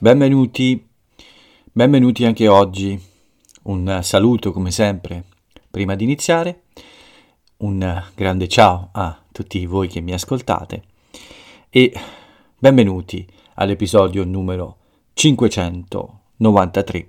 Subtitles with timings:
[0.00, 0.86] Benvenuti,
[1.72, 2.96] benvenuti anche oggi.
[3.62, 5.24] Un saluto come sempre
[5.68, 6.66] prima di iniziare.
[7.56, 10.84] Un grande ciao a tutti voi che mi ascoltate
[11.68, 11.92] e
[12.56, 14.76] benvenuti all'episodio numero
[15.14, 17.08] 593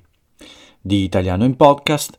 [0.82, 2.18] di Italiano in Podcast.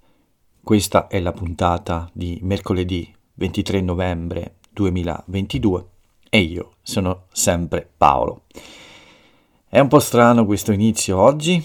[0.63, 5.87] Questa è la puntata di mercoledì 23 novembre 2022
[6.31, 8.45] e io sono sempre Paolo.
[9.73, 11.65] È un po' strano questo inizio oggi,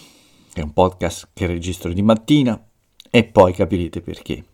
[0.54, 2.64] è un podcast che registro di mattina
[3.10, 4.46] e poi capirete perché.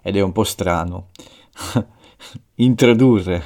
[0.00, 1.08] Ed è un po' strano
[2.54, 3.42] introdurre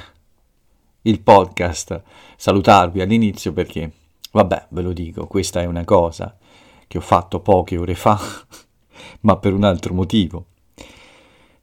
[1.01, 2.03] il podcast,
[2.35, 3.91] salutarvi all'inizio perché,
[4.31, 6.37] vabbè, ve lo dico, questa è una cosa
[6.85, 8.21] che ho fatto poche ore fa,
[9.21, 10.45] ma per un altro motivo.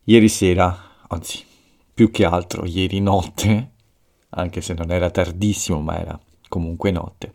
[0.02, 1.44] Ieri sera, anzi,
[1.94, 3.70] più che altro ieri notte,
[4.30, 7.34] anche se non era tardissimo, ma era comunque notte,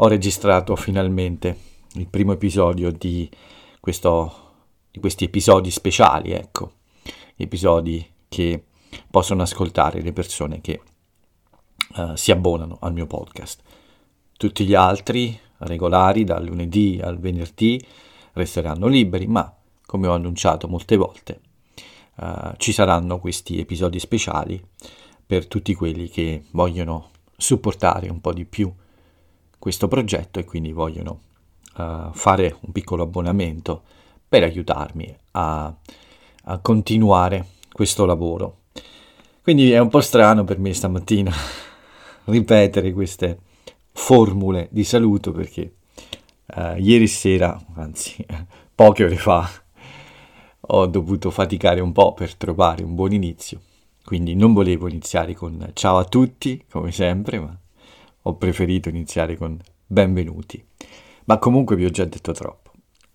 [0.00, 1.56] ho registrato finalmente
[1.94, 3.28] il primo episodio di,
[3.80, 4.52] questo,
[4.90, 6.72] di questi episodi speciali, ecco,
[7.36, 8.64] episodi che
[9.10, 10.80] possono ascoltare le persone che
[11.96, 13.60] uh, si abbonano al mio podcast.
[14.36, 17.84] Tutti gli altri, regolari, dal lunedì al venerdì,
[18.34, 19.52] resteranno liberi, ma
[19.84, 21.40] come ho annunciato molte volte,
[22.16, 24.64] uh, ci saranno questi episodi speciali
[25.26, 28.72] per tutti quelli che vogliono supportare un po' di più
[29.58, 31.20] questo progetto e quindi vogliono
[31.76, 33.82] uh, fare un piccolo abbonamento
[34.28, 35.74] per aiutarmi a,
[36.44, 38.56] a continuare questo lavoro.
[39.42, 41.32] Quindi è un po' strano per me stamattina
[42.24, 43.38] ripetere queste
[43.92, 45.74] formule di saluto perché
[46.54, 48.24] uh, ieri sera, anzi
[48.74, 49.48] poche ore fa,
[50.60, 53.60] ho dovuto faticare un po' per trovare un buon inizio.
[54.04, 57.58] Quindi non volevo iniziare con ciao a tutti, come sempre, ma
[58.28, 60.62] ho preferito iniziare con benvenuti.
[61.24, 62.72] Ma comunque vi ho già detto troppo.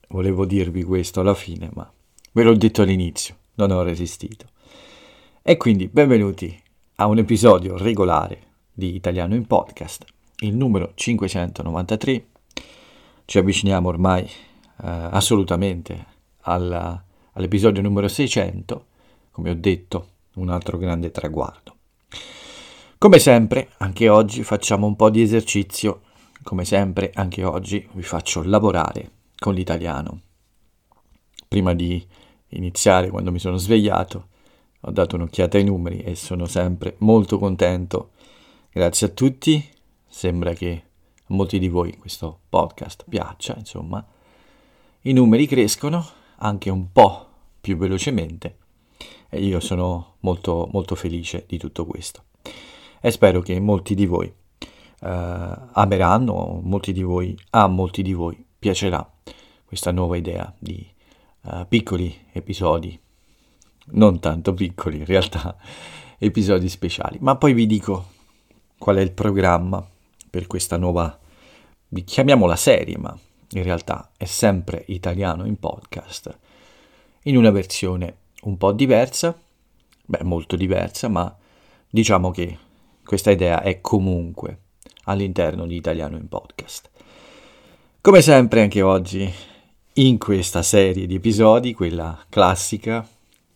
[0.09, 1.89] Volevo dirvi questo alla fine, ma
[2.31, 4.47] ve l'ho detto all'inizio, non ho resistito.
[5.43, 6.59] E quindi benvenuti
[6.95, 8.41] a un episodio regolare
[8.71, 10.03] di Italiano in Podcast,
[10.39, 12.25] il numero 593.
[13.25, 14.29] Ci avviciniamo ormai eh,
[14.77, 16.05] assolutamente
[16.41, 17.03] alla,
[17.33, 18.85] all'episodio numero 600,
[19.29, 21.75] come ho detto, un altro grande traguardo.
[23.03, 26.03] Come sempre, anche oggi facciamo un po' di esercizio.
[26.41, 30.21] Come sempre, anche oggi vi faccio lavorare con l'italiano.
[31.49, 32.01] Prima di
[32.51, 34.27] iniziare, quando mi sono svegliato,
[34.79, 38.11] ho dato un'occhiata ai numeri e sono sempre molto contento.
[38.71, 39.69] Grazie a tutti.
[40.07, 40.83] Sembra che
[41.17, 44.01] a molti di voi questo podcast piaccia, insomma.
[45.01, 47.27] I numeri crescono anche un po'
[47.59, 48.59] più velocemente
[49.27, 52.23] e io sono molto molto felice di tutto questo
[53.05, 55.07] e spero che molti di voi uh,
[55.73, 59.05] ameranno, molti di voi, a molti di voi piacerà
[59.65, 60.89] questa nuova idea di
[61.41, 62.97] uh, piccoli episodi,
[63.87, 65.53] non tanto piccoli in realtà,
[66.17, 68.05] episodi speciali, ma poi vi dico
[68.77, 69.85] qual è il programma
[70.29, 71.19] per questa nuova,
[72.05, 73.13] chiamiamola serie, ma
[73.49, 76.37] in realtà è sempre italiano in podcast,
[77.23, 79.37] in una versione un po' diversa,
[80.05, 81.35] beh molto diversa, ma
[81.89, 82.62] diciamo che
[83.05, 84.59] questa idea è comunque
[85.05, 86.89] all'interno di Italiano in Podcast.
[88.01, 89.31] Come sempre anche oggi,
[89.93, 93.07] in questa serie di episodi, quella classica,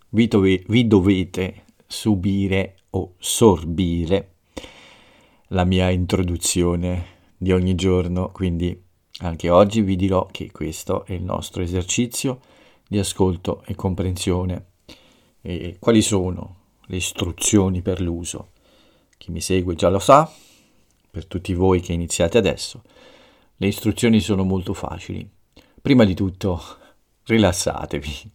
[0.09, 4.31] vi, dove, vi dovete subire o sorbire
[5.49, 8.83] la mia introduzione di ogni giorno, quindi
[9.19, 12.39] anche oggi vi dirò che questo è il nostro esercizio
[12.87, 14.65] di ascolto e comprensione.
[15.41, 16.55] E quali sono
[16.87, 18.51] le istruzioni per l'uso
[19.17, 20.31] chi mi segue già lo sa,
[21.09, 22.83] per tutti voi che iniziate adesso,
[23.55, 25.27] le istruzioni sono molto facili.
[25.81, 26.61] Prima di tutto,
[27.25, 28.31] rilassatevi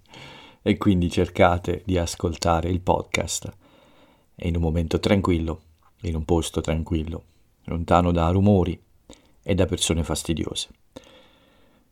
[0.63, 3.51] e quindi cercate di ascoltare il podcast
[4.37, 5.61] in un momento tranquillo,
[6.03, 7.25] in un posto tranquillo,
[7.65, 8.81] lontano da rumori
[9.43, 10.69] e da persone fastidiose.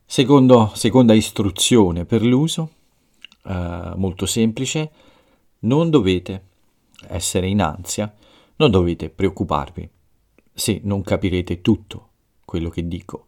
[0.05, 2.69] Secondo, seconda istruzione per l'uso,
[3.45, 4.91] eh, molto semplice,
[5.59, 6.43] non dovete
[7.07, 8.13] essere in ansia
[8.61, 9.89] non dovete preoccuparvi
[10.53, 12.09] se non capirete tutto
[12.45, 13.25] quello che dico,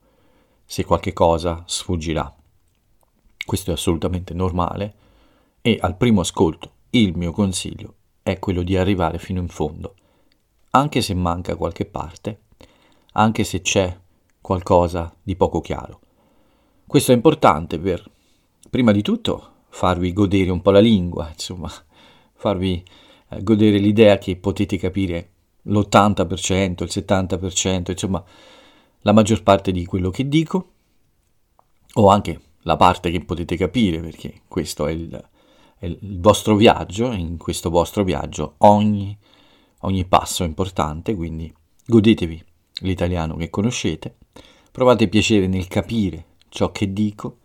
[0.64, 2.32] se qualche cosa sfuggirà.
[3.44, 4.94] Questo è assolutamente normale
[5.60, 9.96] e al primo ascolto il mio consiglio è quello di arrivare fino in fondo,
[10.70, 12.42] anche se manca qualche parte,
[13.14, 14.00] anche se c'è
[14.40, 16.00] qualcosa di poco chiaro.
[16.86, 18.08] Questo è importante per,
[18.70, 21.72] prima di tutto, farvi godere un po' la lingua, insomma,
[22.36, 22.84] farvi
[23.42, 25.30] godere l'idea che potete capire
[25.64, 28.24] l'80%, il 70%, insomma,
[29.02, 30.72] la maggior parte di quello che dico,
[31.96, 35.30] o anche la parte che potete capire, perché questo è il,
[35.78, 39.18] è il vostro viaggio, in questo vostro viaggio ogni,
[39.80, 41.54] ogni passo è importante, quindi
[41.86, 42.44] godetevi
[42.82, 44.16] l'italiano che conoscete,
[44.72, 47.38] provate piacere nel capire ciò che dico,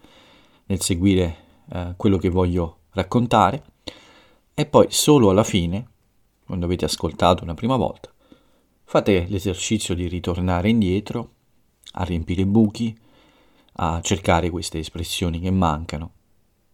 [0.67, 1.37] nel seguire
[1.73, 3.62] eh, quello che voglio raccontare
[4.58, 5.87] e poi solo alla fine,
[6.44, 8.12] quando avete ascoltato una prima volta,
[8.82, 11.34] fate l'esercizio di ritornare indietro,
[11.93, 12.99] a riempire i buchi,
[13.75, 16.10] a cercare queste espressioni che mancano,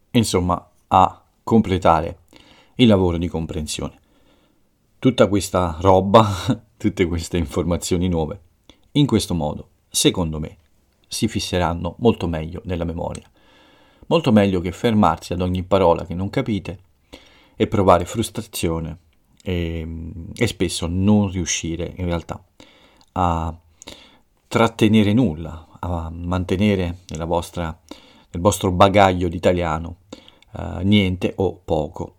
[0.09, 2.21] insomma a completare
[2.77, 3.99] il lavoro di comprensione.
[4.97, 6.27] Tutta questa roba,
[6.77, 8.41] tutte queste informazioni nuove,
[8.93, 10.57] in questo modo, secondo me,
[11.07, 13.29] si fisseranno molto meglio nella memoria.
[14.07, 16.79] Molto meglio che fermarsi ad ogni parola che non capite
[17.55, 18.97] e provare frustrazione
[19.43, 19.87] e,
[20.35, 22.43] e spesso non riuscire in realtà
[23.13, 23.57] a
[24.47, 27.77] trattenere nulla, a mantenere nella vostra,
[28.31, 29.97] nel vostro bagaglio di italiano
[30.51, 32.15] uh, niente o poco.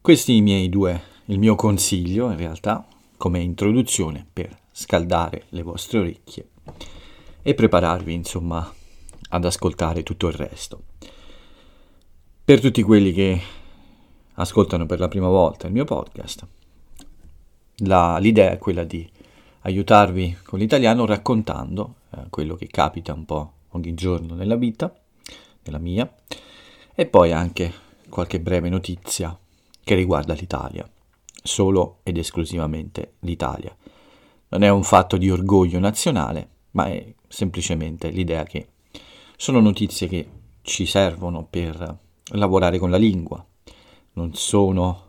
[0.00, 2.86] Questi i miei due, il mio consiglio in realtà
[3.16, 6.48] come introduzione per scaldare le vostre orecchie
[7.42, 8.72] e prepararvi insomma
[9.30, 10.82] ad ascoltare tutto il resto.
[12.44, 13.40] Per tutti quelli che
[14.40, 16.46] ascoltano per la prima volta il mio podcast,
[17.78, 19.08] la, l'idea è quella di
[19.62, 24.92] aiutarvi con l'italiano raccontando eh, quello che capita un po' ogni giorno nella vita,
[25.64, 26.10] nella mia,
[26.94, 27.72] e poi anche
[28.08, 29.36] qualche breve notizia
[29.82, 30.88] che riguarda l'Italia,
[31.42, 33.74] solo ed esclusivamente l'Italia.
[34.48, 38.68] Non è un fatto di orgoglio nazionale, ma è semplicemente l'idea che
[39.36, 40.28] sono notizie che
[40.62, 41.98] ci servono per
[42.32, 43.44] lavorare con la lingua.
[44.12, 45.08] Non sono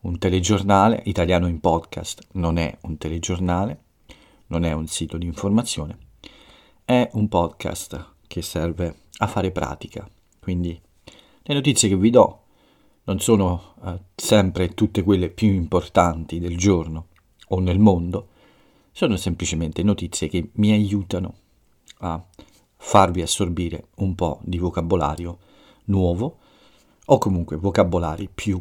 [0.00, 3.82] un telegiornale, italiano in podcast non è un telegiornale,
[4.48, 5.98] non è un sito di informazione,
[6.84, 10.08] è un podcast che serve a fare pratica.
[10.40, 10.80] Quindi
[11.42, 12.40] le notizie che vi do
[13.04, 17.08] non sono eh, sempre tutte quelle più importanti del giorno
[17.48, 18.28] o nel mondo,
[18.90, 21.34] sono semplicemente notizie che mi aiutano
[21.98, 22.22] a
[22.76, 25.38] farvi assorbire un po' di vocabolario
[25.84, 26.38] nuovo
[27.06, 28.60] o comunque vocabolari più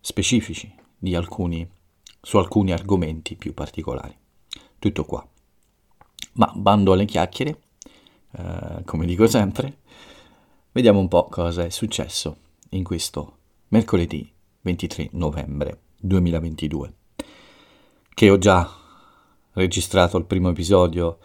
[0.00, 0.72] specifici
[1.14, 1.68] alcuni,
[2.20, 4.16] su alcuni argomenti più particolari.
[4.78, 5.26] Tutto qua.
[6.34, 7.60] Ma bando alle chiacchiere,
[8.32, 9.78] eh, come dico sempre,
[10.72, 12.36] vediamo un po' cosa è successo
[12.70, 13.38] in questo
[13.68, 14.30] mercoledì
[14.60, 16.94] 23 novembre 2022,
[18.14, 18.70] che ho già
[19.52, 21.18] registrato il primo episodio,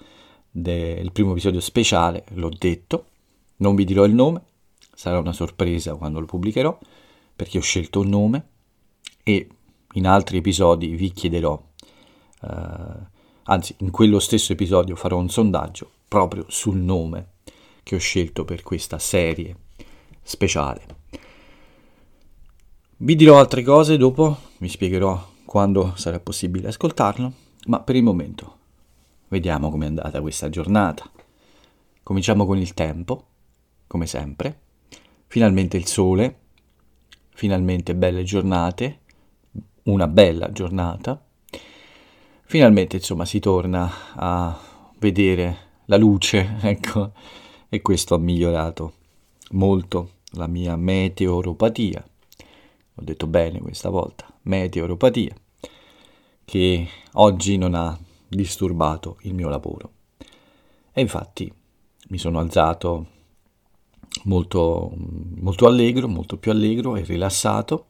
[0.50, 3.06] de, il primo episodio speciale, l'ho detto,
[3.58, 4.42] non vi dirò il nome,
[4.98, 6.76] sarà una sorpresa quando lo pubblicherò,
[7.36, 8.48] perché ho scelto un nome
[9.22, 9.48] e
[9.94, 11.62] in altri episodi vi chiederò,
[12.42, 12.48] eh,
[13.44, 17.34] anzi in quello stesso episodio farò un sondaggio proprio sul nome
[17.84, 19.56] che ho scelto per questa serie
[20.24, 20.86] speciale.
[22.98, 27.32] Vi dirò altre cose dopo, vi spiegherò quando sarà possibile ascoltarlo
[27.68, 28.58] ma per il momento
[29.28, 31.08] vediamo com'è andata questa giornata.
[32.02, 33.26] Cominciamo con il tempo,
[33.86, 34.62] come sempre.
[35.28, 36.40] Finalmente il sole,
[37.30, 39.00] finalmente belle giornate,
[39.84, 41.24] una bella giornata.
[42.44, 44.60] Finalmente, insomma, si torna a
[45.00, 47.12] vedere la luce, ecco,
[47.70, 48.94] e questo ha migliorato
[49.52, 52.06] molto la mia meteoropatia.
[52.96, 55.36] Ho detto bene questa volta, meteoropatia
[56.48, 59.92] che oggi non ha disturbato il mio lavoro.
[60.94, 61.52] E infatti
[62.08, 63.08] mi sono alzato
[64.24, 67.88] molto, molto allegro, molto più allegro e rilassato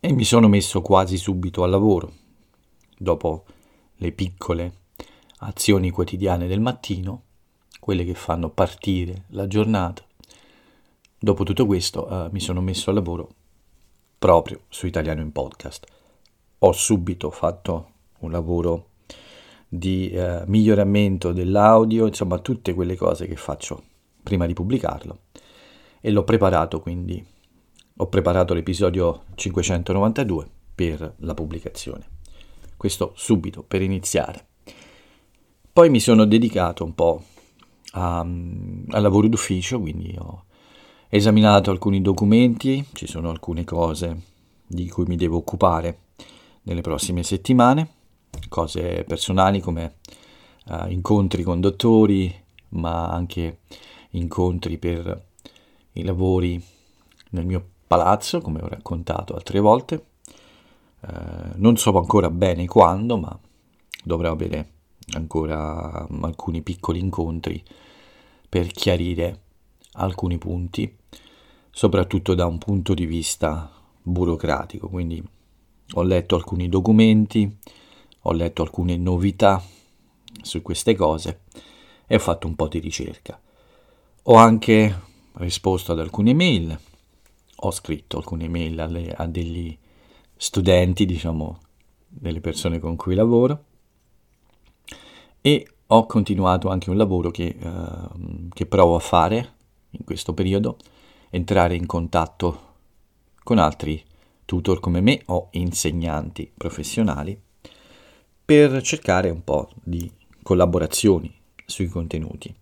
[0.00, 2.12] e mi sono messo quasi subito al lavoro.
[2.96, 3.44] Dopo
[3.96, 4.74] le piccole
[5.38, 7.22] azioni quotidiane del mattino,
[7.80, 10.04] quelle che fanno partire la giornata,
[11.18, 13.34] dopo tutto questo eh, mi sono messo al lavoro
[14.18, 15.86] proprio su Italiano in Podcast
[16.62, 18.88] ho subito fatto un lavoro
[19.66, 23.84] di eh, miglioramento dell'audio, insomma tutte quelle cose che faccio
[24.22, 25.18] prima di pubblicarlo
[26.00, 27.24] e l'ho preparato quindi,
[27.96, 32.08] ho preparato l'episodio 592 per la pubblicazione.
[32.76, 34.46] Questo subito per iniziare.
[35.72, 37.22] Poi mi sono dedicato un po'
[37.92, 40.44] a, al lavoro d'ufficio, quindi ho
[41.08, 44.22] esaminato alcuni documenti, ci sono alcune cose
[44.66, 45.98] di cui mi devo occupare
[46.62, 47.88] nelle prossime settimane,
[48.48, 49.96] cose personali come
[50.66, 52.32] uh, incontri con dottori,
[52.70, 53.58] ma anche
[54.10, 55.26] incontri per
[55.92, 56.62] i lavori
[57.30, 60.04] nel mio palazzo, come ho raccontato altre volte.
[61.00, 63.38] Uh, non so ancora bene quando, ma
[64.04, 64.72] dovrò avere
[65.12, 67.62] ancora alcuni piccoli incontri
[68.48, 69.40] per chiarire
[69.92, 70.96] alcuni punti,
[71.70, 73.70] soprattutto da un punto di vista
[74.02, 74.88] burocratico.
[74.88, 75.22] Quindi
[75.94, 77.58] ho letto alcuni documenti,
[78.20, 79.62] ho letto alcune novità
[80.42, 81.42] su queste cose
[82.06, 83.40] e ho fatto un po' di ricerca.
[84.24, 85.00] Ho anche
[85.34, 86.78] risposto ad alcune mail,
[87.56, 89.76] ho scritto alcune mail alle, a degli
[90.36, 91.58] studenti, diciamo,
[92.06, 93.64] delle persone con cui lavoro.
[95.40, 99.54] E ho continuato anche un lavoro che, uh, che provo a fare
[99.92, 100.76] in questo periodo,
[101.30, 102.68] entrare in contatto
[103.42, 104.04] con altri
[104.44, 107.40] tutor come me o insegnanti professionali
[108.44, 110.10] per cercare un po' di
[110.42, 111.34] collaborazioni
[111.64, 112.54] sui contenuti.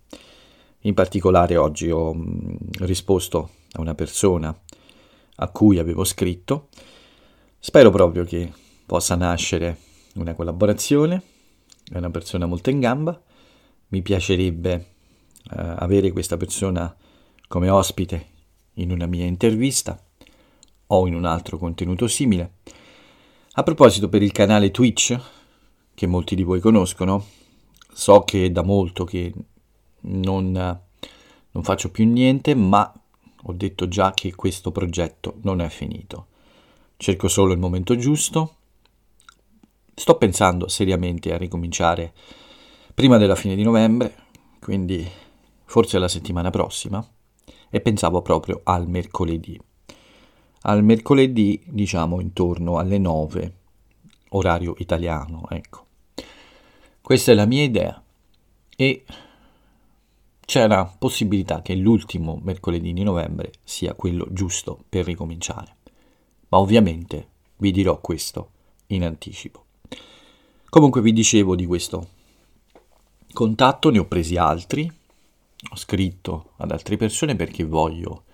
[0.82, 4.56] In particolare oggi ho mm, risposto a una persona
[5.36, 6.68] a cui avevo scritto.
[7.58, 8.52] Spero proprio che
[8.86, 9.78] possa nascere
[10.14, 11.22] una collaborazione.
[11.90, 13.20] È una persona molto in gamba.
[13.88, 14.84] Mi piacerebbe eh,
[15.56, 16.94] avere questa persona
[17.48, 18.26] come ospite
[18.74, 20.00] in una mia intervista
[20.88, 22.52] o in un altro contenuto simile.
[23.52, 25.18] A proposito per il canale Twitch,
[25.92, 27.24] che molti di voi conoscono,
[27.92, 29.32] so che è da molto che
[30.00, 32.92] non, non faccio più niente, ma
[33.42, 36.26] ho detto già che questo progetto non è finito.
[36.96, 38.54] Cerco solo il momento giusto.
[39.94, 42.12] Sto pensando seriamente a ricominciare
[42.94, 44.14] prima della fine di novembre,
[44.60, 45.08] quindi
[45.64, 47.06] forse la settimana prossima,
[47.70, 49.60] e pensavo proprio al mercoledì.
[50.62, 53.52] Al mercoledì, diciamo, intorno alle 9,
[54.30, 55.86] orario italiano, ecco.
[57.00, 58.02] Questa è la mia idea
[58.76, 59.04] e
[60.48, 65.76] c'è la possibilità che l'ultimo mercoledì di novembre sia quello giusto per ricominciare.
[66.48, 67.28] Ma ovviamente
[67.58, 68.52] vi dirò questo
[68.86, 69.66] in anticipo.
[70.70, 72.08] Comunque vi dicevo di questo
[73.30, 74.90] contatto, ne ho presi altri,
[75.70, 78.24] ho scritto ad altre persone perché voglio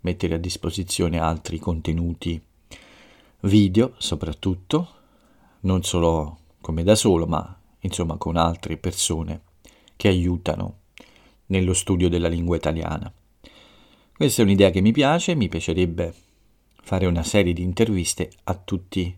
[0.00, 2.42] mettere a disposizione altri contenuti
[3.42, 4.88] video soprattutto,
[5.60, 9.42] non solo come da solo, ma insomma con altre persone
[9.94, 10.78] che aiutano
[11.48, 13.12] nello studio della lingua italiana.
[14.16, 16.12] Questa è un'idea che mi piace, mi piacerebbe
[16.82, 19.14] fare una serie di interviste a tutti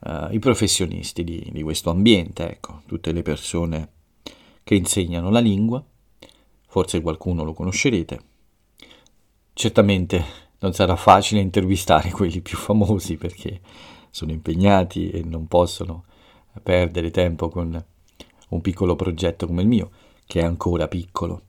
[0.00, 3.88] uh, i professionisti di, di questo ambiente, ecco, tutte le persone
[4.62, 5.84] che insegnano la lingua,
[6.68, 8.20] forse qualcuno lo conoscerete.
[9.52, 10.24] Certamente
[10.60, 13.60] non sarà facile intervistare quelli più famosi perché
[14.10, 16.04] sono impegnati e non possono
[16.62, 17.84] perdere tempo con
[18.50, 19.90] un piccolo progetto come il mio
[20.26, 21.42] che è ancora piccolo.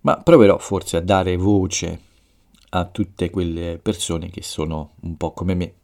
[0.00, 2.00] Ma proverò forse a dare voce
[2.70, 5.74] a tutte quelle persone che sono un po' come me.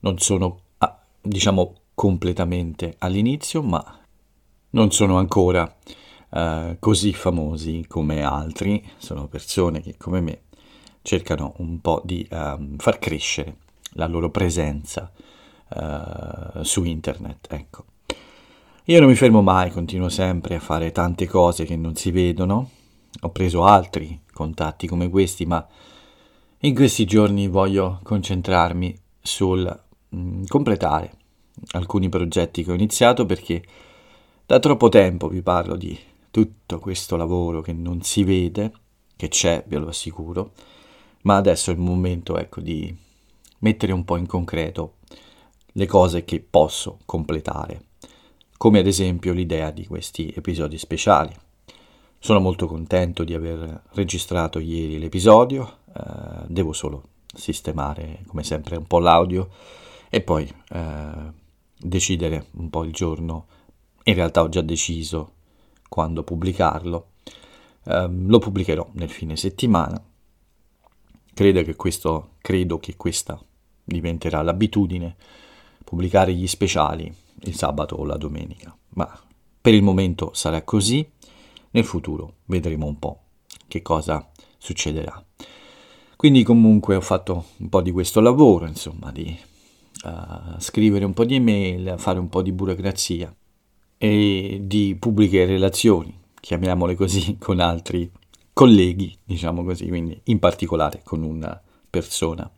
[0.00, 3.98] Non sono, ah, diciamo, completamente all'inizio, ma
[4.70, 5.76] non sono ancora
[6.30, 8.84] uh, così famosi come altri.
[8.98, 10.42] Sono persone che, come me,
[11.02, 13.56] cercano un po' di um, far crescere
[13.94, 15.10] la loro presenza
[15.74, 17.46] uh, su internet.
[17.50, 17.84] Ecco.
[18.90, 22.70] Io non mi fermo mai, continuo sempre a fare tante cose che non si vedono.
[23.20, 25.64] Ho preso altri contatti come questi, ma
[26.58, 28.92] in questi giorni voglio concentrarmi
[29.22, 29.80] sul
[30.16, 31.12] mm, completare
[31.74, 33.62] alcuni progetti che ho iniziato perché
[34.44, 35.96] da troppo tempo vi parlo di
[36.32, 38.72] tutto questo lavoro che non si vede,
[39.14, 40.50] che c'è, ve lo assicuro,
[41.22, 42.92] ma adesso è il momento ecco, di
[43.58, 44.94] mettere un po' in concreto
[45.74, 47.84] le cose che posso completare
[48.60, 51.34] come ad esempio l'idea di questi episodi speciali.
[52.18, 58.86] Sono molto contento di aver registrato ieri l'episodio, eh, devo solo sistemare come sempre un
[58.86, 59.48] po' l'audio
[60.10, 61.32] e poi eh,
[61.74, 63.46] decidere un po' il giorno.
[64.02, 65.32] In realtà ho già deciso
[65.88, 67.06] quando pubblicarlo.
[67.84, 70.04] Eh, lo pubblicherò nel fine settimana.
[71.32, 73.42] Credo che, questo, credo che questa
[73.82, 75.16] diventerà l'abitudine,
[75.82, 78.76] pubblicare gli speciali il sabato o la domenica.
[78.90, 79.08] Ma
[79.60, 81.08] per il momento sarà così,
[81.72, 83.20] nel futuro vedremo un po'
[83.68, 84.28] che cosa
[84.58, 85.24] succederà.
[86.16, 89.34] Quindi comunque ho fatto un po' di questo lavoro, insomma, di
[90.04, 93.34] uh, scrivere un po' di email, fare un po' di burocrazia
[93.96, 98.10] e di pubbliche relazioni, chiamiamole così, con altri
[98.52, 102.50] colleghi, diciamo così, quindi in particolare con una persona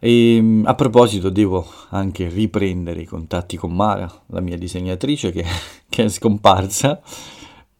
[0.00, 5.44] e ehm, a proposito, devo anche riprendere i contatti con Mara, la mia disegnatrice che,
[5.88, 7.00] che è scomparsa,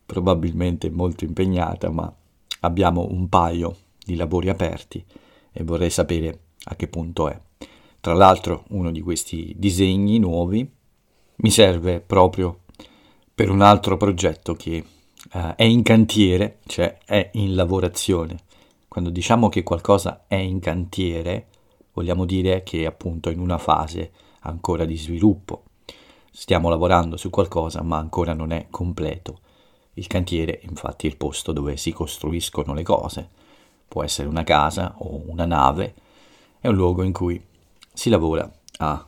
[0.04, 2.12] probabilmente molto impegnata, ma
[2.60, 5.04] abbiamo un paio di lavori aperti
[5.52, 7.40] e vorrei sapere a che punto è.
[8.00, 10.68] Tra l'altro, uno di questi disegni nuovi
[11.36, 12.60] mi serve proprio
[13.34, 14.84] per un altro progetto che
[15.32, 18.38] uh, è in cantiere, cioè è in lavorazione.
[18.88, 21.48] Quando diciamo che qualcosa è in cantiere,
[21.98, 24.12] vogliamo dire che appunto in una fase
[24.42, 25.64] ancora di sviluppo.
[26.30, 29.40] Stiamo lavorando su qualcosa, ma ancora non è completo.
[29.94, 33.28] Il cantiere, infatti, è il posto dove si costruiscono le cose.
[33.88, 35.94] Può essere una casa o una nave,
[36.60, 37.42] è un luogo in cui
[37.92, 39.04] si lavora a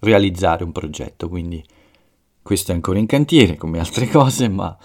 [0.00, 1.64] realizzare un progetto, quindi
[2.42, 4.76] questo è ancora in cantiere come altre cose, ma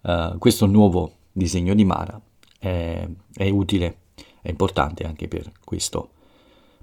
[0.00, 2.18] uh, questo nuovo disegno di Mara
[2.58, 3.98] è, è, utile,
[4.40, 6.13] è importante anche per questo,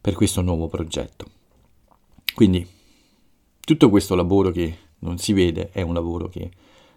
[0.02, 1.26] per questo nuovo progetto.
[2.34, 2.68] Quindi
[3.60, 6.50] tutto questo lavoro che non si vede è un lavoro che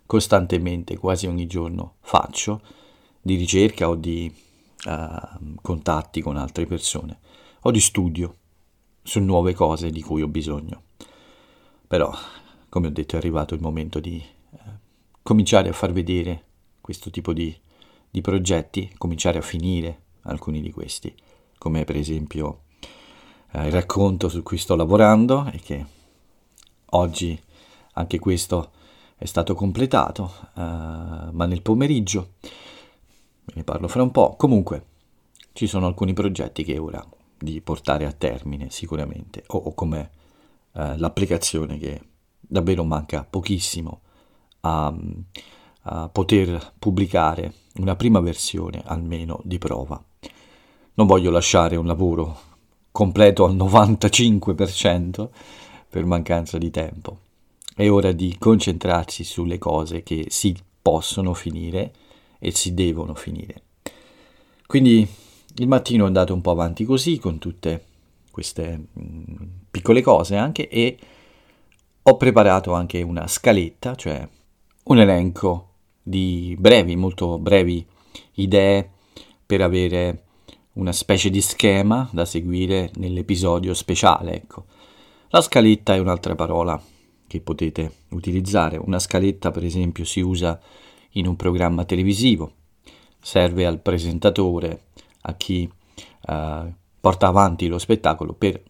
[0.07, 2.61] costantemente, quasi ogni giorno faccio,
[3.21, 4.33] di ricerca o di
[4.87, 7.19] uh, contatti con altre persone
[7.61, 8.37] o di studio
[9.03, 10.83] su nuove cose di cui ho bisogno.
[11.87, 12.13] Però,
[12.69, 14.59] come ho detto, è arrivato il momento di eh,
[15.23, 16.45] cominciare a far vedere
[16.81, 17.55] questo tipo di,
[18.11, 21.15] di, progetti, cominciare a finire alcuni di questi,
[21.59, 22.64] come per esempio
[23.55, 25.87] eh, il racconto su cui sto lavorando e che
[26.91, 27.41] oggi
[27.95, 28.73] anche questo
[29.17, 32.33] è stato completato, eh, ma nel pomeriggio,
[33.55, 34.87] ne parlo fra un po', comunque
[35.53, 37.05] ci sono alcuni progetti che ora
[37.39, 40.11] di portare a termine sicuramente, o, o come
[40.73, 42.01] eh, l'applicazione che
[42.41, 44.01] davvero manca pochissimo
[44.61, 44.93] a,
[45.83, 50.03] a poter pubblicare una prima versione almeno di prova.
[50.95, 52.53] Non voglio lasciare un lavoro
[52.95, 55.29] completo al 95%
[55.91, 57.19] per mancanza di tempo.
[57.75, 61.93] È ora di concentrarsi sulle cose che si possono finire
[62.39, 63.63] e si devono finire.
[64.65, 65.05] Quindi
[65.57, 67.85] il mattino è andato un po' avanti così, con tutte
[68.31, 69.35] queste mh, mm,
[69.73, 70.97] piccole cose anche, e
[72.01, 74.29] ho preparato anche una scaletta, cioè
[74.85, 77.85] un elenco di brevi, molto brevi
[78.35, 78.89] idee
[79.45, 80.24] per avere
[80.75, 84.65] una specie di schema da seguire nell'episodio speciale, ecco.
[85.29, 86.81] La scaletta è un'altra parola
[87.27, 88.77] che potete utilizzare.
[88.77, 90.61] Una scaletta, per esempio, si usa
[91.13, 92.53] in un programma televisivo,
[93.21, 94.85] serve al presentatore
[95.23, 95.69] a chi
[96.29, 98.63] uh, porta avanti lo spettacolo per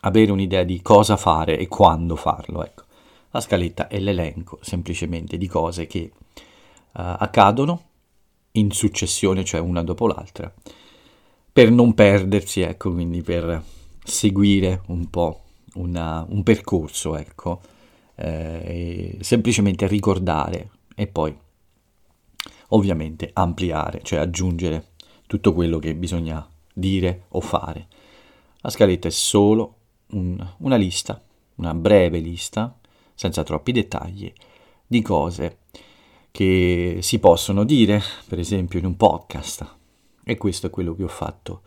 [0.00, 2.64] avere un'idea di cosa fare e quando farlo.
[2.64, 2.84] Ecco.
[3.30, 6.20] La scaletta è l'elenco semplicemente di cose che uh,
[6.92, 7.82] accadono
[8.52, 10.52] in successione, cioè una dopo l'altra,
[11.52, 13.62] per non perdersi, ecco, quindi per
[14.02, 15.42] seguire un po'
[15.74, 17.60] una, un percorso, ecco,
[18.16, 21.36] eh, semplicemente ricordare e poi
[22.68, 24.88] ovviamente ampliare, cioè aggiungere
[25.26, 27.86] tutto quello che bisogna dire o fare.
[28.60, 29.76] La scaletta è solo
[30.12, 31.22] un, una lista,
[31.56, 32.78] una breve lista,
[33.14, 34.32] senza troppi dettagli,
[34.86, 35.58] di cose
[36.30, 39.80] che si possono dire, per esempio in un podcast.
[40.24, 41.62] E questo è quello che ho fatto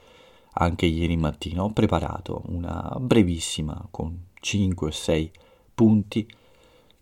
[0.53, 1.63] anche ieri mattina.
[1.63, 5.31] Ho preparato una brevissima con 5 o 6
[5.73, 6.27] punti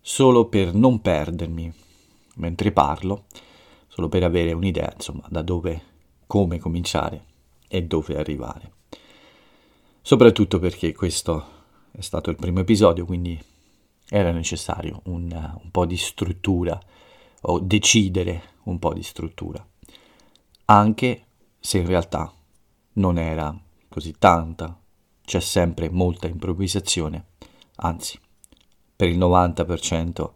[0.00, 1.72] solo per non perdermi
[2.36, 3.26] mentre parlo,
[3.86, 5.82] solo per avere un'idea, insomma, da dove
[6.26, 7.24] come cominciare
[7.68, 8.72] e dove arrivare.
[10.02, 11.46] Soprattutto perché questo
[11.92, 13.40] è stato il primo episodio, quindi
[14.08, 16.78] era necessario un, un po' di struttura
[17.42, 19.66] o decidere un po' di struttura,
[20.66, 21.23] anche
[21.64, 22.30] se in realtà
[22.94, 24.78] non era così tanta,
[25.24, 27.28] c'è sempre molta improvvisazione,
[27.76, 28.20] anzi
[28.94, 30.32] per il 90% uh,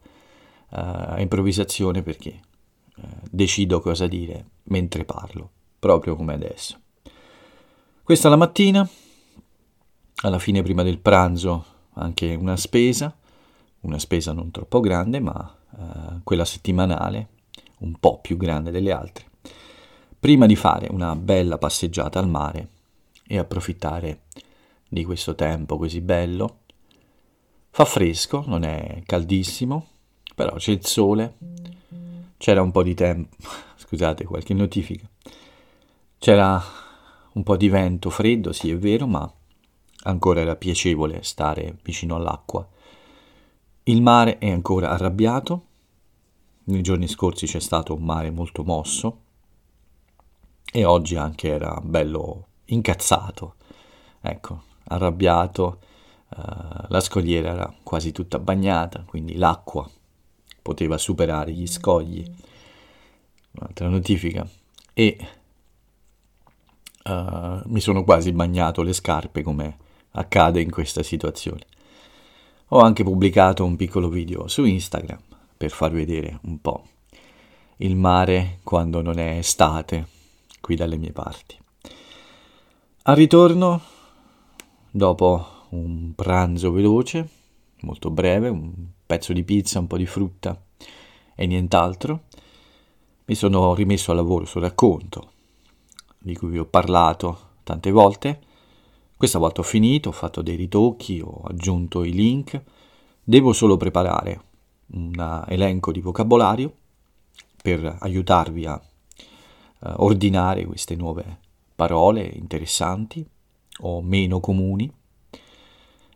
[0.71, 2.39] eh, improvvisazione perché
[2.95, 6.79] uh, decido cosa dire mentre parlo proprio come adesso.
[8.01, 8.89] Questa la mattina,
[10.23, 13.15] alla fine prima del pranzo anche una spesa,
[13.81, 17.27] una spesa non troppo grande ma uh, quella settimanale,
[17.81, 19.28] un po' più grande delle altre,
[20.19, 22.67] prima di fare una bella passeggiata al mare
[23.25, 24.23] e approfittare
[24.87, 26.57] di questo tempo così bello.
[27.69, 29.87] Fa fresco, non è caldissimo,
[30.35, 31.35] però c'è il sole,
[32.37, 33.37] c'era un po' di tempo,
[33.77, 35.07] scusate qualche notifica,
[36.17, 36.61] c'era
[37.33, 39.31] un po' di vento freddo, sì è vero, ma
[40.03, 42.67] ancora era piacevole stare vicino all'acqua.
[43.83, 45.63] Il mare è ancora arrabbiato,
[46.65, 49.27] nei giorni scorsi c'è stato un mare molto mosso
[50.71, 53.55] e oggi anche era bello incazzato,
[54.21, 55.79] ecco, arrabbiato,
[56.29, 59.89] uh, la scogliera era quasi tutta bagnata, quindi l'acqua
[60.61, 62.23] poteva superare gli scogli.
[63.51, 64.47] Un'altra notifica.
[64.93, 65.17] E
[67.05, 69.77] uh, mi sono quasi bagnato le scarpe come
[70.11, 71.65] accade in questa situazione.
[72.69, 75.19] Ho anche pubblicato un piccolo video su Instagram
[75.57, 76.83] per far vedere un po'
[77.77, 80.17] il mare quando non è estate
[80.69, 81.57] qui dalle mie parti.
[83.01, 83.81] Al ritorno,
[84.91, 87.27] dopo un pranzo veloce,
[87.79, 88.71] molto breve, un
[89.03, 90.61] pezzo di pizza, un po' di frutta
[91.33, 92.25] e nient'altro,
[93.25, 95.31] mi sono rimesso al lavoro sul racconto
[96.19, 98.39] di cui vi ho parlato tante volte.
[99.17, 102.61] Questa volta ho finito, ho fatto dei ritocchi, ho aggiunto i link.
[103.23, 104.41] Devo solo preparare
[104.91, 106.71] un elenco di vocabolario
[107.59, 108.79] per aiutarvi a
[109.79, 111.39] uh, ordinare queste nuove
[111.75, 113.25] parole interessanti
[113.81, 114.91] o meno comuni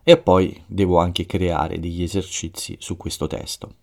[0.04, 3.76] e poi devo anche creare degli esercizi su questo testo.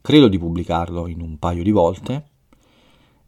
[0.00, 2.28] Credo di pubblicarlo in un paio di volte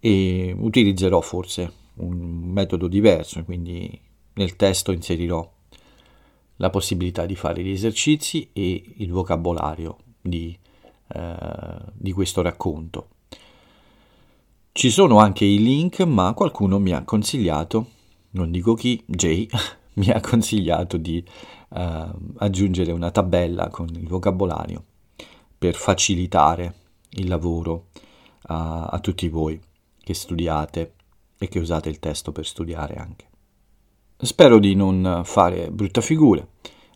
[0.00, 4.00] e utilizzerò forse un metodo diverso, quindi
[4.35, 5.57] nel testo inserirò
[6.57, 10.57] la possibilità di fare gli esercizi e il vocabolario di,
[11.09, 11.37] eh,
[11.92, 13.09] di questo racconto.
[14.72, 17.87] Ci sono anche i link, ma qualcuno mi ha consigliato,
[18.31, 19.48] non dico chi, Jay,
[19.94, 21.22] mi ha consigliato di
[21.74, 24.85] eh, aggiungere una tabella con il vocabolario
[25.59, 26.74] per facilitare
[27.11, 27.87] il lavoro
[28.42, 29.61] a, a tutti voi
[29.98, 30.94] che studiate
[31.38, 33.26] e che usate il testo per studiare anche.
[34.16, 36.46] Spero di non fare brutta figura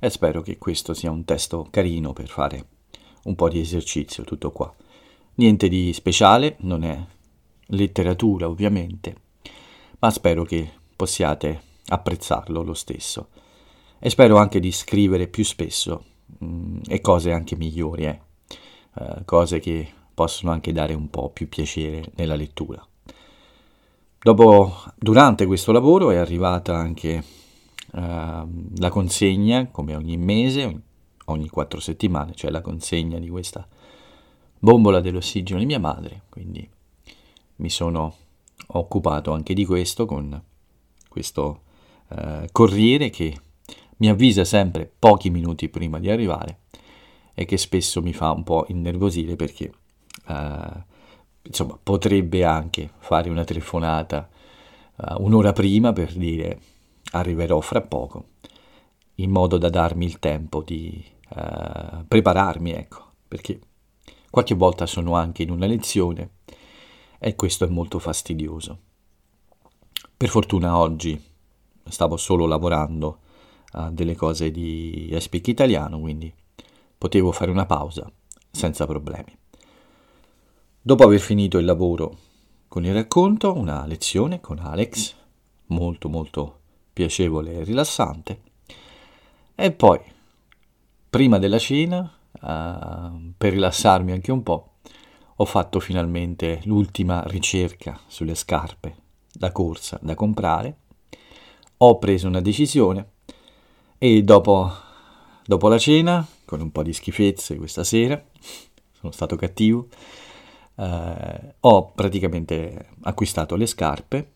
[0.00, 2.66] e spero che questo sia un testo carino per fare
[3.24, 4.74] un po' di esercizio, tutto qua.
[5.34, 7.00] Niente di speciale, non è
[7.72, 9.16] letteratura ovviamente,
[9.98, 13.28] ma spero che possiate apprezzarlo lo stesso.
[13.98, 16.04] E spero anche di scrivere più spesso
[16.38, 18.20] mh, mm, e cose anche migliori, eh?
[18.94, 22.84] uh, cose che possono anche dare un po' più piacere nella lettura.
[24.18, 27.24] Dopo, durante questo lavoro è arrivata anche
[27.92, 30.80] uh, la consegna, come ogni mese,
[31.26, 33.66] ogni quattro settimane, cioè la consegna di questa
[34.58, 36.68] bombola dell'ossigeno di mia madre, quindi
[37.62, 38.14] mi sono
[38.66, 40.42] occupato anche di questo con
[41.08, 41.62] questo
[42.08, 43.38] uh, corriere che
[43.98, 46.58] mi avvisa sempre pochi minuti prima di arrivare
[47.34, 49.72] e che spesso mi fa un po' innervosire perché
[50.26, 50.82] uh,
[51.42, 54.28] insomma potrebbe anche fare una telefonata
[54.96, 56.60] uh, un'ora prima per dire
[57.12, 58.26] arriverò fra poco
[59.16, 61.04] in modo da darmi il tempo di
[61.36, 63.60] uh, prepararmi ecco perché
[64.30, 66.28] qualche volta sono anche in una lezione
[67.24, 68.78] e questo è molto fastidioso.
[70.16, 71.20] Per fortuna oggi
[71.84, 73.20] stavo solo lavorando
[73.74, 76.34] a delle cose di Speak Italiano, quindi
[76.98, 78.10] potevo fare una pausa
[78.50, 79.38] senza problemi.
[80.80, 82.18] Dopo aver finito il lavoro
[82.66, 85.14] con il racconto, una lezione con Alex,
[85.66, 86.58] molto molto
[86.92, 88.42] piacevole e rilassante,
[89.54, 90.00] e poi,
[91.08, 92.00] prima della cena,
[92.32, 94.71] uh, per rilassarmi anche un po',
[95.36, 98.96] ho fatto finalmente l'ultima ricerca sulle scarpe
[99.32, 100.76] da corsa da comprare,
[101.78, 103.10] ho preso una decisione
[103.98, 104.70] e dopo,
[105.44, 108.22] dopo la cena, con un po' di schifezze questa sera,
[108.92, 109.88] sono stato cattivo,
[110.76, 114.32] eh, ho praticamente acquistato le scarpe,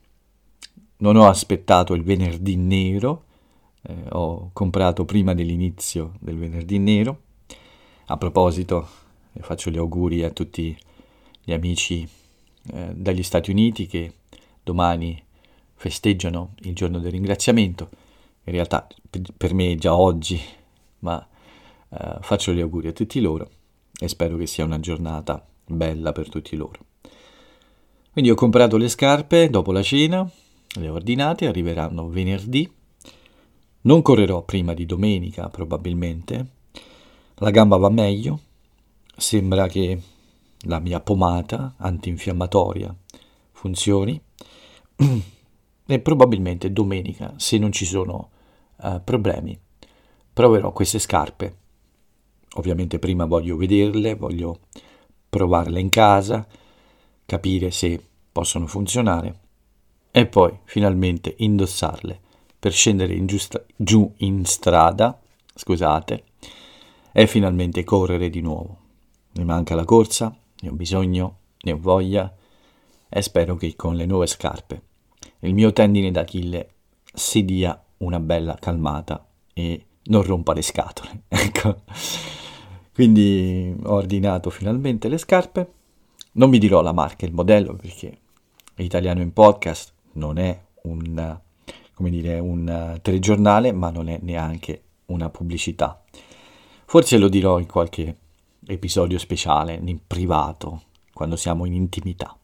[0.99, 3.25] non ho aspettato il venerdì nero,
[3.83, 7.21] eh, ho comprato prima dell'inizio del venerdì nero.
[8.07, 8.89] A proposito,
[9.41, 10.77] faccio gli auguri a tutti
[11.47, 12.07] gli amici
[12.73, 14.15] eh, dagli Stati Uniti che
[14.65, 15.23] domani
[15.77, 17.89] festeggiano il giorno del ringraziamento.
[18.43, 18.89] In realtà
[19.37, 20.41] per me è già oggi,
[21.01, 21.25] ma
[21.89, 23.49] eh, faccio gli auguri a tutti loro
[23.97, 26.85] e spero che sia una giornata bella per tutti loro.
[28.11, 30.29] Quindi ho comprato le scarpe dopo la cena,
[30.81, 32.69] le ho ordinate, arriveranno venerdì.
[33.83, 36.47] Non correrò prima di domenica probabilmente.
[37.37, 38.41] La gamba va meglio.
[39.17, 40.01] Sembra che
[40.61, 42.95] la mia pomata antinfiammatoria
[43.53, 44.21] funzioni
[45.87, 48.31] e probabilmente domenica, se non ci sono
[48.77, 49.59] uh, problemi,
[50.33, 51.57] proverò queste scarpe.
[52.55, 54.61] Ovviamente prima voglio vederle, voglio
[55.29, 56.47] provarle in casa,
[57.25, 59.41] capire se possono funzionare
[60.11, 62.21] e poi finalmente indossarle
[62.59, 65.21] per scendere in giusta, giù in strada,
[65.55, 66.25] scusate,
[67.13, 68.79] e finalmente correre di nuovo.
[69.33, 70.35] Mi manca la corsa,
[70.67, 72.35] ne ho bisogno, ne ho voglia
[73.09, 74.83] e spero che con le nuove scarpe
[75.41, 76.69] il mio tendine d'Achille
[77.13, 81.23] si dia una bella calmata e non rompa le scatole.
[81.29, 81.83] ecco.
[82.93, 85.73] Quindi ho ordinato finalmente le scarpe.
[86.33, 88.19] Non vi dirò la marca e il modello perché
[88.77, 91.39] Italiano in podcast non è un,
[91.95, 96.03] come dire, un telegiornale, ma non è neanche una pubblicità.
[96.85, 98.17] Forse lo dirò in qualche
[98.67, 102.37] episodio speciale, in privato, quando siamo in intimità.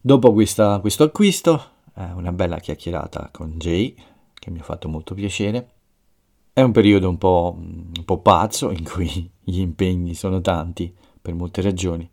[0.00, 3.94] Dopo questa, questo acquisto, eh, una bella chiacchierata con Jay,
[4.34, 5.70] che mi ha fatto molto piacere.
[6.52, 11.34] È un periodo un po', un po' pazzo in cui gli impegni sono tanti per
[11.34, 12.08] molte ragioni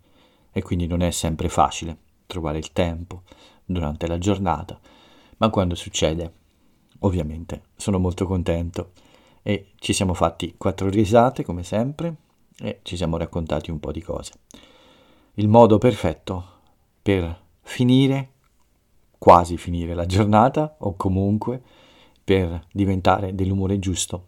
[0.52, 3.24] e quindi non è sempre facile trovare il tempo
[3.66, 4.80] durante la giornata,
[5.38, 6.34] ma quando succede,
[7.00, 8.92] ovviamente, sono molto contento
[9.44, 12.16] e ci siamo fatti quattro risate come sempre
[12.60, 14.34] e ci siamo raccontati un po' di cose.
[15.36, 16.46] Il modo perfetto
[17.02, 18.30] per finire,
[19.18, 21.62] quasi finire la giornata o comunque
[22.24, 24.26] per diventare dell'umore giusto,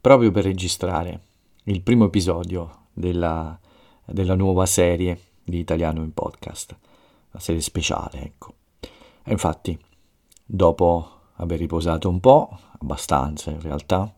[0.00, 1.20] proprio per registrare
[1.64, 3.58] il primo episodio della,
[4.04, 6.76] della nuova serie di Italiano in Podcast,
[7.30, 8.54] la serie speciale, ecco.
[9.22, 9.78] E infatti,
[10.44, 14.12] dopo aver riposato un po', abbastanza in realtà,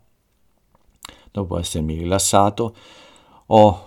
[1.30, 2.74] dopo essermi rilassato,
[3.50, 3.86] ho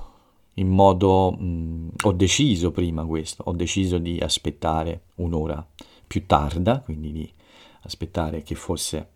[0.56, 5.65] in modo mh, ho deciso prima questo, ho deciso di aspettare un'ora
[6.06, 7.34] più tarda, quindi di
[7.84, 9.10] aspettare che fosse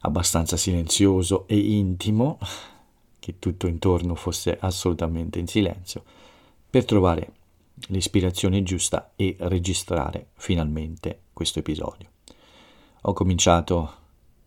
[0.00, 2.38] abbastanza silenzioso e intimo,
[3.18, 6.02] che tutto intorno fosse assolutamente in silenzio,
[6.68, 7.32] per trovare
[7.88, 12.08] l'ispirazione giusta e registrare finalmente questo episodio.
[13.02, 13.94] Ho cominciato,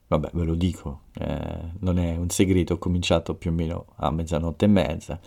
[0.07, 4.11] vabbè ve lo dico, eh, non è un segreto, ho cominciato più o meno a
[4.11, 5.19] mezzanotte e mezza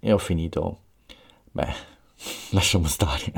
[0.00, 0.80] e ho finito,
[1.52, 1.72] beh,
[2.50, 3.32] lasciamo stare,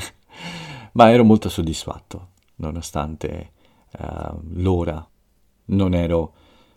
[0.93, 3.53] ma ero molto soddisfatto, nonostante
[3.99, 5.07] eh, l'ora
[5.67, 6.33] non ero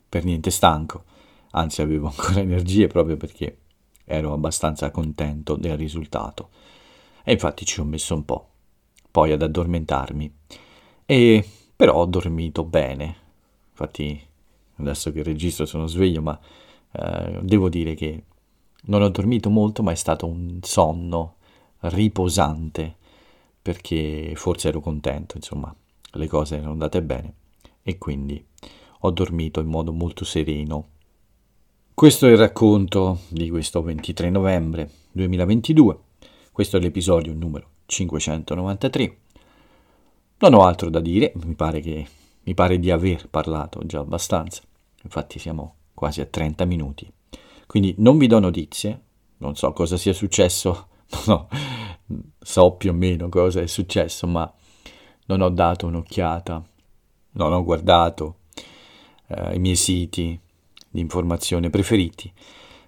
[0.07, 1.03] per niente stanco,
[1.51, 3.57] anzi avevo ancora energie proprio perché
[4.05, 6.49] ero abbastanza contento del risultato.
[7.23, 8.49] E infatti ci ho messo un po',
[9.09, 10.33] poi ad addormentarmi.
[11.05, 13.21] E però ho dormito bene.
[13.73, 14.21] Infatti
[14.75, 16.39] adesso che registro sono sveglio, ma
[16.91, 18.23] eh, devo dire che
[18.85, 21.35] non ho dormito molto, ma è stato un sonno
[21.79, 22.95] riposante,
[23.61, 25.73] perché forse ero contento, insomma,
[26.11, 27.33] le cose erano andate bene
[27.81, 28.43] e quindi
[28.99, 30.89] ho dormito in modo molto sereno.
[31.93, 35.97] Questo è il racconto di questo 23 novembre 2022.
[36.51, 39.17] Questo è l'episodio numero 593.
[40.39, 42.07] Non ho altro da dire, mi pare, che,
[42.43, 44.61] mi pare di aver parlato già abbastanza.
[45.03, 47.11] Infatti siamo quasi a 30 minuti.
[47.65, 49.01] Quindi non vi do notizie,
[49.37, 50.87] non so cosa sia successo,
[51.27, 51.47] no,
[52.39, 54.51] so più o meno cosa è successo, ma
[55.27, 56.63] non ho dato un'occhiata,
[57.31, 58.37] non ho guardato
[59.27, 60.39] eh, i miei siti
[60.89, 62.31] di informazione preferiti,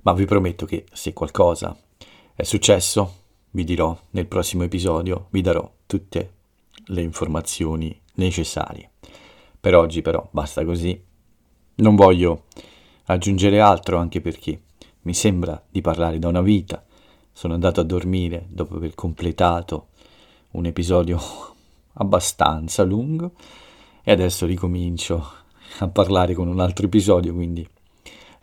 [0.03, 1.75] ma vi prometto che se qualcosa
[2.35, 6.33] è successo, vi dirò nel prossimo episodio, vi darò tutte
[6.87, 8.91] le informazioni necessarie.
[9.65, 11.03] Per oggi però basta così.
[11.77, 12.43] Non voglio
[13.05, 14.61] aggiungere altro anche perché
[15.01, 16.85] mi sembra di parlare da una vita.
[17.31, 19.87] Sono andato a dormire dopo aver completato
[20.51, 21.19] un episodio
[21.93, 23.31] abbastanza lungo
[24.03, 25.31] e adesso ricomincio
[25.79, 27.67] a parlare con un altro episodio, quindi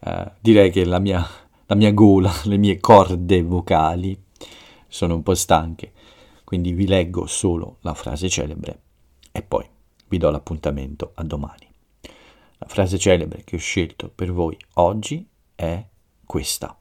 [0.00, 1.24] eh, direi che la mia,
[1.66, 4.20] la mia gola, le mie corde vocali
[4.88, 5.92] sono un po' stanche,
[6.42, 8.80] quindi vi leggo solo la frase celebre
[9.30, 9.64] e poi
[10.12, 11.66] vi do l'appuntamento a domani.
[12.58, 15.82] La frase celebre che ho scelto per voi oggi è
[16.26, 16.78] questa.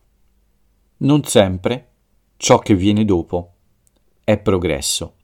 [0.97, 1.87] Non sempre
[2.35, 3.53] ciò che viene dopo
[4.25, 5.15] è progresso.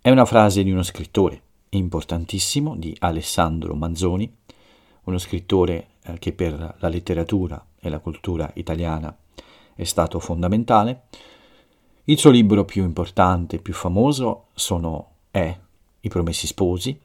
[0.00, 4.34] È una frase di uno scrittore importantissimo, di Alessandro Manzoni,
[5.04, 9.14] uno scrittore eh, che per la letteratura e la cultura italiana
[9.74, 11.02] è stato fondamentale.
[12.04, 15.54] Il suo libro più importante, più famoso, sono, è
[16.00, 16.98] I Promessi Sposi.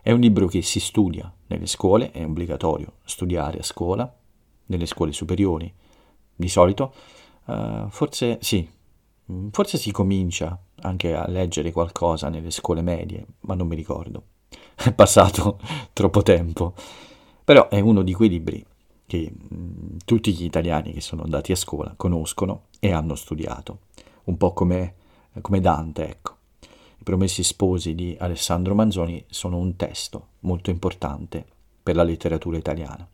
[0.00, 4.12] È un libro che si studia nelle scuole, è obbligatorio studiare a scuola,
[4.66, 5.72] nelle scuole superiori,
[6.34, 6.92] di solito.
[7.46, 8.68] Uh, forse sì,
[9.50, 14.24] forse si comincia anche a leggere qualcosa nelle scuole medie, ma non mi ricordo.
[14.74, 15.58] È passato
[15.92, 16.74] troppo tempo.
[17.44, 18.64] Però è uno di quei libri
[19.06, 23.80] che mh, tutti gli italiani che sono andati a scuola conoscono e hanno studiato,
[24.24, 24.94] un po' come,
[25.40, 26.33] come Dante, ecco.
[26.98, 31.44] I Promessi Sposi di Alessandro Manzoni sono un testo molto importante
[31.82, 33.06] per la letteratura italiana.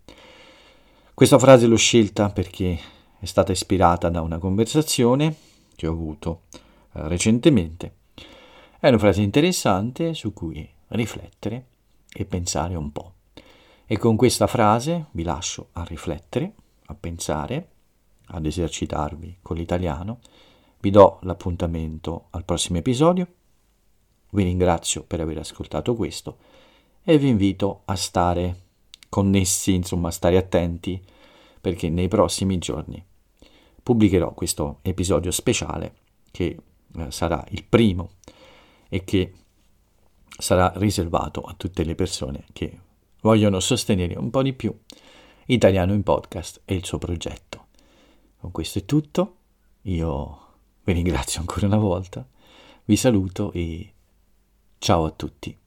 [1.13, 2.79] Questa frase l'ho scelta perché
[3.19, 5.35] è stata ispirata da una conversazione
[5.77, 6.43] che ho avuto
[6.93, 7.95] eh, recentemente.
[8.79, 11.67] È una frase interessante su cui riflettere
[12.13, 13.13] e pensare un po'.
[13.87, 16.55] E con questa frase vi lascio a riflettere,
[16.87, 17.69] a pensare,
[18.27, 20.21] ad esercitarvi con l'italiano.
[20.79, 23.27] Vi do l'appuntamento al prossimo episodio.
[24.31, 26.39] Vi ringrazio per aver ascoltato questo
[27.03, 28.69] e vi invito a stare
[29.09, 31.03] connessi, insomma, a stare attenti
[31.61, 33.05] perché nei prossimi giorni
[33.83, 35.95] pubblicherò questo episodio speciale
[36.31, 36.57] che
[36.97, 38.13] eh, sarà il primo
[38.89, 39.35] e che
[40.39, 42.79] sarà riservato a tutte le persone che
[43.23, 44.75] vogliono sostenere un po' di più
[45.47, 47.67] Italiano in Podcast e il suo progetto.
[48.39, 49.37] Con questo è tutto,
[49.83, 50.39] io
[50.85, 52.27] vi ringrazio ancora una volta,
[52.85, 53.93] vi saluto e
[54.81, 55.60] ciao a tutti.